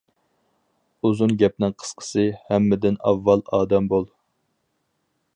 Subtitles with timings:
[1.09, 4.09] ئۇزۇن گەپنىڭ قىسقىسى: ھەممىدىن ئاۋۋال ئادەم بول!